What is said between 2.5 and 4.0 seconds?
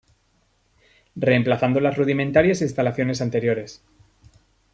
instalaciones anteriores.